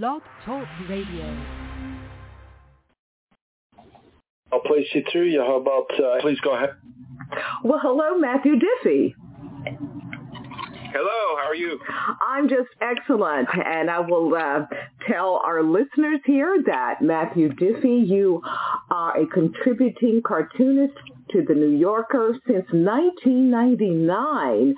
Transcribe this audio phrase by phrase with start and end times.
[0.00, 1.44] Blog Talk Radio.
[4.50, 5.40] I'll place you through you.
[5.40, 6.70] How about, uh, please go ahead.
[7.62, 9.14] Well, hello, Matthew Diffee.
[9.66, 11.78] Hello, how are you?
[12.26, 14.64] I'm just excellent, and I will uh,
[15.06, 18.40] tell our listeners here that Matthew Diffee, you
[18.90, 20.94] are a contributing cartoonist
[21.32, 24.74] to the New Yorker since 1999,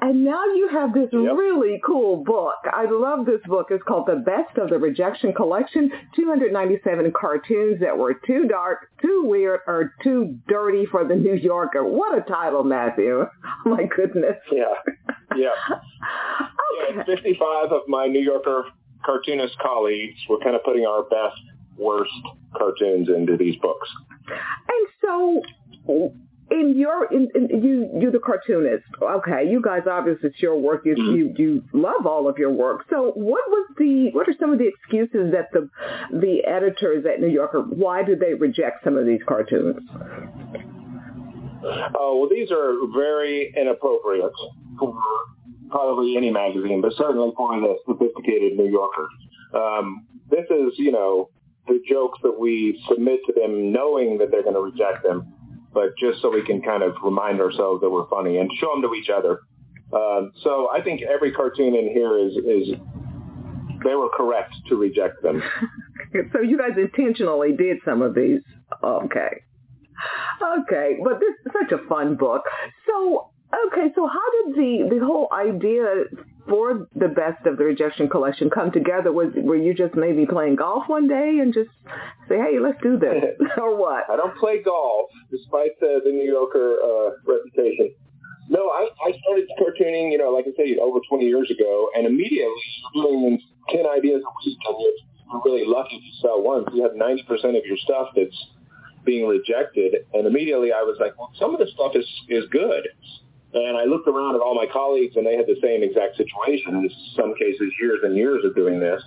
[0.00, 1.36] and now you have this yep.
[1.36, 2.54] really cool book.
[2.72, 3.68] I love this book.
[3.70, 9.24] It's called The Best of the Rejection Collection, 297 cartoons that were too dark, too
[9.26, 11.84] weird, or too dirty for the New Yorker.
[11.84, 13.24] What a title, Matthew.
[13.24, 13.28] Oh,
[13.64, 14.36] my goodness.
[14.52, 14.74] Yeah.
[15.36, 15.50] Yeah.
[15.70, 16.96] okay.
[16.96, 18.64] Yeah, 55 of my New Yorker
[19.04, 21.40] cartoonist colleagues were kind of putting our best,
[21.76, 22.12] worst
[22.56, 23.88] cartoons into these books.
[24.28, 26.12] And so
[26.50, 28.84] in your in, in, you you the cartoonist.
[29.02, 30.82] Okay you guys obviously it's your work.
[30.84, 32.84] You you you love all of your work.
[32.90, 35.68] So what was the what are some of the excuses that the
[36.12, 39.80] the editors at new yorker why did they reject some of these cartoons?
[41.98, 44.32] Oh well these are very inappropriate
[44.78, 45.00] for
[45.70, 49.08] probably any magazine but certainly for the sophisticated new yorker.
[49.54, 51.30] Um, this is you know
[51.66, 55.34] the jokes that we submit to them knowing that they're going to reject them
[55.74, 58.82] but just so we can kind of remind ourselves that we're funny and show them
[58.82, 59.40] to each other.
[59.92, 62.74] Uh, so I think every cartoon in here is is
[63.84, 65.42] they were correct to reject them.
[66.32, 68.40] so you guys intentionally did some of these.
[68.82, 69.42] Okay.
[70.42, 72.42] Okay, but this is such a fun book.
[72.86, 73.30] So
[73.68, 76.04] Okay, so how did the the whole idea
[76.48, 79.12] for the best of the rejection collection come together?
[79.12, 81.70] Was were you just maybe playing golf one day and just
[82.28, 84.04] say, hey, let's do this, or what?
[84.10, 87.94] I don't play golf, despite the the New Yorker uh, reputation.
[88.48, 92.06] No, I, I started cartooning, you know, like I said, over 20 years ago, and
[92.06, 92.52] immediately
[92.92, 94.76] doing 10 ideas a week, and
[95.32, 96.66] you're really lucky to sell one.
[96.74, 98.36] You have 90% of your stuff that's
[99.04, 102.88] being rejected, and immediately I was like, well, some of the stuff is is good.
[103.54, 106.74] And I looked around at all my colleagues, and they had the same exact situation.
[106.74, 109.00] In some cases, years and years of doing this.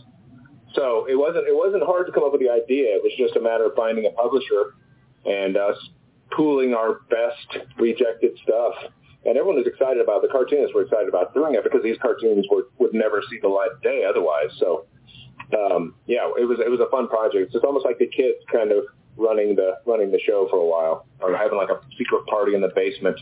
[0.73, 2.95] So it wasn't it wasn't hard to come up with the idea.
[2.95, 4.75] It was just a matter of finding a publisher
[5.25, 5.75] and us
[6.31, 8.73] pooling our best rejected stuff.
[9.25, 10.27] And everyone was excited about it.
[10.27, 13.49] the cartoonists were excited about doing it because these cartoons would would never see the
[13.49, 14.51] light of day otherwise.
[14.59, 14.85] So
[15.51, 17.53] um, yeah, it was it was a fun project.
[17.53, 18.85] It's almost like the kids kind of
[19.17, 22.61] running the running the show for a while, or having like a secret party in
[22.61, 23.19] the basement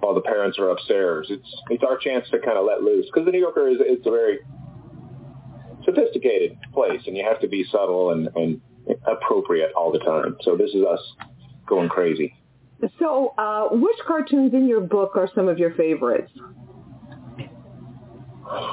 [0.00, 1.26] while the parents are upstairs.
[1.30, 4.06] It's it's our chance to kind of let loose because the New Yorker is it's
[4.06, 4.38] a very
[5.84, 8.60] sophisticated place, and you have to be subtle and, and
[9.06, 10.36] appropriate all the time.
[10.42, 11.00] So this is us
[11.66, 12.34] going crazy.
[12.98, 16.32] So, uh, which cartoons in your book are some of your favorites?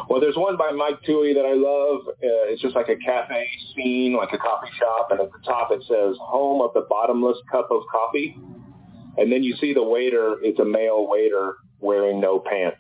[0.10, 2.08] Well, there's one by Mike Twohy that I love.
[2.08, 5.72] Uh, it's just like a cafe scene, like a coffee shop, and at the top
[5.72, 8.40] it says "Home of the Bottomless Cup of Coffee."
[9.18, 12.78] And then you see the waiter, it's a male waiter wearing no pants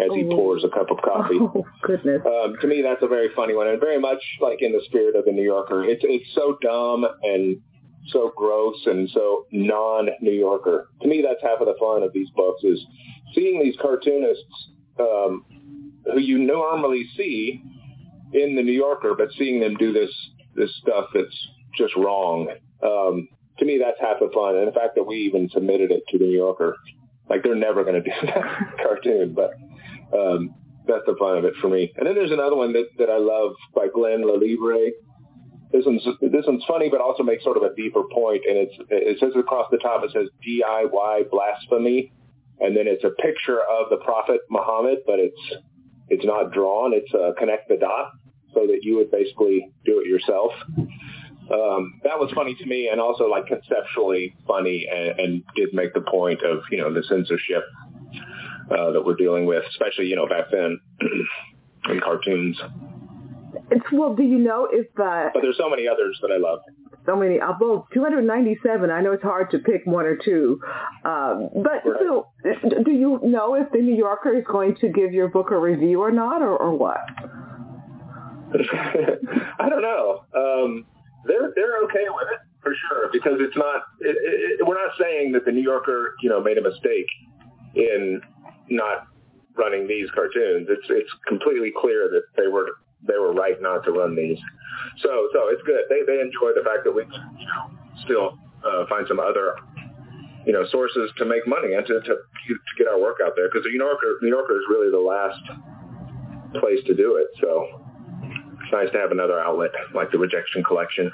[0.00, 0.30] as he oh.
[0.30, 1.38] pours a cup of coffee.
[1.40, 2.22] Oh, goodness.
[2.24, 5.16] Um, to me, that's a very funny one and very much like in the spirit
[5.16, 5.84] of the New Yorker.
[5.84, 7.60] It's, it's so dumb and
[8.08, 10.88] so gross and so non-New Yorker.
[11.02, 12.84] To me, that's half of the fun of these books is
[13.34, 15.44] seeing these cartoonists um,
[16.04, 17.62] who you normally see
[18.32, 20.10] in the New Yorker, but seeing them do this
[20.54, 22.48] this stuff that's just wrong.
[22.82, 23.28] Um,
[23.60, 24.56] to me, that's half the fun.
[24.56, 26.76] And the fact that we even submitted it to the New Yorker,
[27.28, 29.52] like they're never going to do that cartoon, but
[30.18, 30.54] um,
[30.86, 31.92] that's the fun of it for me.
[31.96, 34.90] And then there's another one that, that I love by Glen Le Lievre.
[35.72, 38.42] This one's this one's funny, but also makes sort of a deeper point.
[38.48, 42.12] And it's it says across the top, it says DIY blasphemy,
[42.58, 45.62] and then it's a picture of the Prophet Muhammad, but it's
[46.08, 46.92] it's not drawn.
[46.92, 48.10] It's uh, connect the dot,
[48.52, 50.50] so that you would basically do it yourself
[51.52, 55.92] um, that was funny to me and also like conceptually funny and, and did make
[55.94, 57.64] the point of, you know, the censorship
[58.70, 60.78] uh, that we're dealing with, especially, you know, back then
[61.88, 62.60] in cartoons.
[63.70, 64.86] It's, well, do you know if...
[64.98, 66.60] Uh, but there's so many others that I love.
[67.06, 68.90] So many, uh, well, 297.
[68.90, 70.60] I know it's hard to pick one or two.
[71.04, 72.00] Um, but right.
[72.00, 72.28] so,
[72.84, 76.00] do you know if the New Yorker is going to give your book a review
[76.00, 77.00] or not, or, or what?
[79.58, 80.24] I don't know.
[80.36, 80.86] Um,
[81.26, 83.82] they're they're okay with it for sure because it's not.
[84.00, 84.16] It,
[84.60, 87.06] it, we're not saying that the New Yorker, you know, made a mistake
[87.74, 88.20] in
[88.68, 89.08] not
[89.56, 90.68] running these cartoons.
[90.70, 94.38] It's it's completely clear that they were they were right not to run these.
[95.02, 95.84] So so it's good.
[95.88, 97.70] They they enjoy the fact that we you know
[98.04, 99.56] still uh, find some other
[100.46, 103.48] you know sources to make money and to to, to get our work out there
[103.48, 105.40] because the New Yorker New Yorker is really the last
[106.60, 107.28] place to do it.
[107.40, 107.84] So
[108.72, 111.10] nice to have another outlet like the Rejection Collection.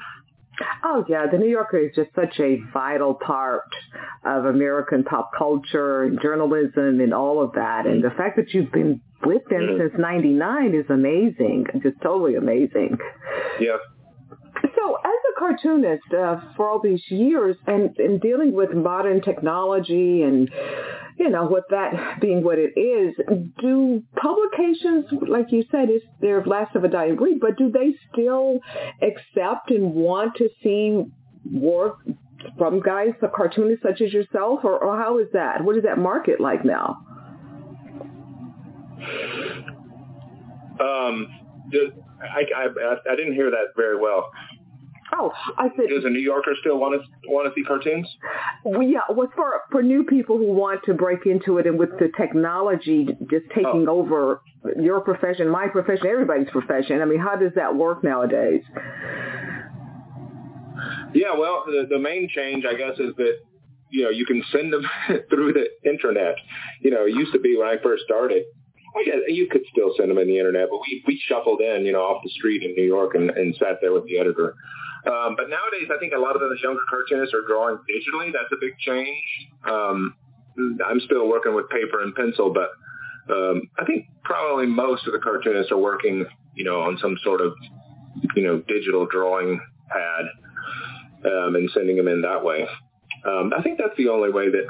[0.85, 3.69] Oh yeah, the New Yorker is just such a vital part
[4.25, 7.87] of American pop culture and journalism and all of that.
[7.87, 9.81] And the fact that you've been with them mm-hmm.
[9.82, 12.97] since '99 is amazing, just totally amazing.
[13.61, 13.76] Yeah.
[14.62, 20.23] So, as a cartoonist uh, for all these years, and, and dealing with modern technology
[20.23, 20.50] and
[21.18, 23.14] you know, with that being what it is,
[23.58, 27.94] do publications, like you said, is they're last of a dying breed, but do they
[28.12, 28.60] still
[29.02, 31.04] accept and want to see
[31.50, 31.98] work
[32.58, 35.64] from guys, cartoonists such as yourself, or, or how is that?
[35.64, 36.98] What is that market like now?
[40.78, 41.28] Um,
[42.22, 42.66] I, I,
[43.10, 44.30] I didn't hear that very well.
[45.18, 45.88] Oh, I said.
[45.88, 48.06] Does a New Yorker still want to want to see cartoons?
[48.64, 51.78] Well, yeah, uh, well, for for new people who want to break into it, and
[51.78, 53.98] with the technology just taking oh.
[54.00, 54.42] over
[54.78, 57.00] your profession, my profession, everybody's profession.
[57.00, 58.62] I mean, how does that work nowadays?
[61.14, 63.38] Yeah, well, the, the main change, I guess, is that
[63.90, 64.86] you know you can send them
[65.30, 66.36] through the internet.
[66.80, 68.44] You know, it used to be when I first started.
[68.96, 71.84] I guess you could still send them in the internet, but we we shuffled in,
[71.84, 74.54] you know, off the street in New York and, and sat there with the editor.
[75.06, 78.32] Um, but nowadays, I think a lot of those younger cartoonists are drawing digitally.
[78.32, 79.25] That's a big change.
[79.64, 80.14] Um,
[80.85, 82.70] I'm still working with paper and pencil, but
[83.32, 86.25] um, I think probably most of the cartoonists are working,
[86.55, 87.55] you know, on some sort of,
[88.35, 90.25] you know, digital drawing pad
[91.25, 92.67] um, and sending them in that way.
[93.25, 94.67] Um, I think that's the only way that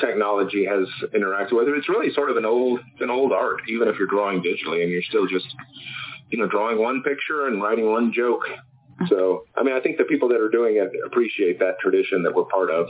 [0.00, 1.74] technology has interacted with it.
[1.76, 4.90] It's really sort of an old, an old art, even if you're drawing digitally and
[4.90, 5.46] you're still just,
[6.30, 8.44] you know, drawing one picture and writing one joke
[9.08, 12.34] so, I mean, I think the people that are doing it appreciate that tradition that
[12.34, 12.88] we're part of.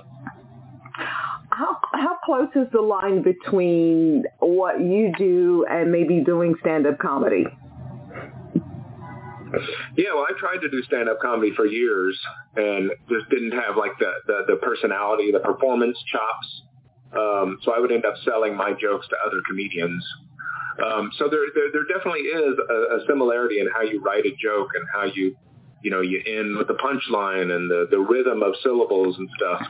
[1.50, 7.46] How how close is the line between what you do and maybe doing stand-up comedy?
[9.96, 12.18] Yeah, well, I tried to do stand-up comedy for years
[12.56, 16.62] and just didn't have like the the, the personality, the performance chops.
[17.12, 20.04] Um, so I would end up selling my jokes to other comedians.
[20.84, 24.34] Um, so there, there, there definitely is a, a similarity in how you write a
[24.40, 25.36] joke and how you
[25.82, 29.66] you know, you end with the punchline and the, the rhythm of syllables and stuff.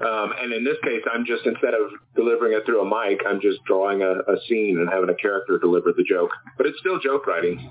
[0.00, 3.40] Um, and in this case, I'm just, instead of delivering it through a mic, I'm
[3.40, 6.30] just drawing a, a scene and having a character deliver the joke.
[6.56, 7.70] But it's still joke writing.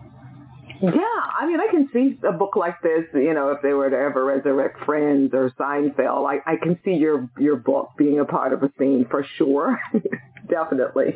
[0.81, 0.91] Yeah,
[1.37, 3.03] I mean, I can see a book like this.
[3.13, 6.93] You know, if they were to ever resurrect Friends or Seinfeld, I, I can see
[6.93, 9.77] your your book being a part of a scene for sure.
[10.49, 11.15] Definitely.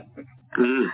[0.60, 0.88] Mm.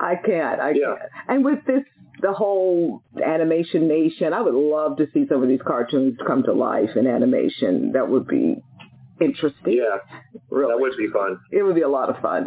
[0.00, 0.60] I can't.
[0.60, 0.96] I yeah.
[0.98, 1.10] can't.
[1.28, 1.84] And with this
[2.20, 4.32] the whole animation nation.
[4.32, 7.92] I would love to see some of these cartoons come to life in animation.
[7.92, 8.56] That would be
[9.20, 9.74] interesting.
[9.74, 9.98] Yeah,
[10.50, 10.72] really.
[10.72, 11.38] that would be fun.
[11.50, 12.46] It would be a lot of fun.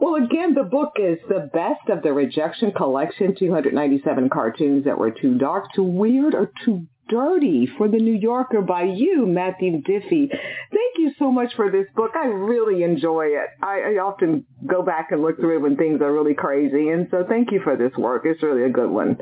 [0.00, 5.10] Well, again, the book is the best of the Rejection Collection, 297 cartoons that were
[5.10, 10.28] too dark, too weird, or too Dirty for the New Yorker by you, Matthew Diffee.
[10.30, 12.12] Thank you so much for this book.
[12.14, 13.48] I really enjoy it.
[13.62, 16.90] I, I often go back and look through it when things are really crazy.
[16.90, 18.22] And so thank you for this work.
[18.24, 19.18] It's really a good one.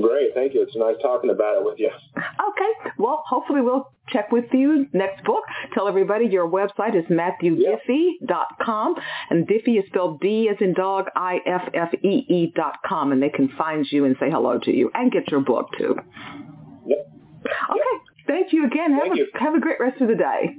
[0.00, 0.62] Great, thank you.
[0.62, 1.90] It's nice talking about it with you.
[2.16, 5.44] Okay, well, hopefully we'll check with you next book.
[5.74, 8.94] Tell everybody your website is matthewdiffee.com,
[9.30, 13.86] and Diffee is spelled D as in dog, I-F-F-E-E dot com, and they can find
[13.90, 15.96] you and say hello to you and get your book too.
[18.42, 18.42] Yep.
[18.42, 18.44] Okay, yep.
[18.44, 18.92] thank you again.
[18.92, 19.26] Have, thank a, you.
[19.34, 20.56] have a great rest of the day.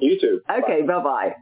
[0.00, 0.40] You too.
[0.50, 1.34] Okay, bye bye.